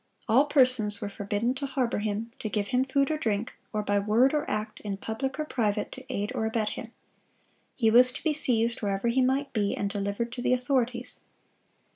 [0.27, 3.99] All persons were forbidden to harbor him, to give him food or drink, or by
[3.99, 6.91] word or act, in public or private, to aid or abet him.
[7.75, 11.19] He was to be seized wherever he might be, and delivered to the authorities.